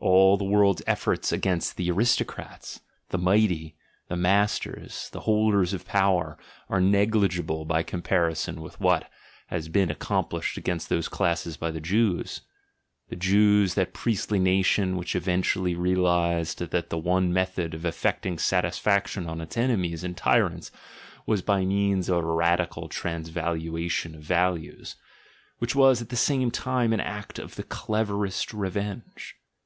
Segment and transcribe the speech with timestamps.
[0.00, 2.80] All the world's efforts against the "aristo crats,"
[3.10, 3.76] the "mighty,"
[4.08, 6.38] the "masters," the "holders of power,"
[6.70, 9.10] are negligible by comparison with what
[9.48, 12.40] has been accomplished against those classes by the Jews—
[13.10, 19.26] the Jews, that priestly nation which eventually realised that the one method of effecting satisfaction
[19.28, 20.70] on its enemies and tyrants
[21.26, 24.96] was by means of a radical transvaluation of values,
[25.58, 29.36] which was at the same time an act of the cleverest revenge.